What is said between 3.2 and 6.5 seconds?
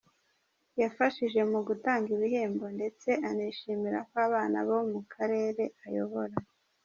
anishimira ko abana bo mu karere ayobora